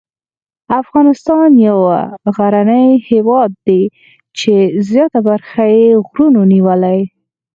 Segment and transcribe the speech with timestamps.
[0.81, 1.79] افغانستان یو
[2.37, 3.81] غرنی هېواد دی
[4.37, 4.53] چې
[4.89, 6.99] زیاته برخه یې غرونو نیولې.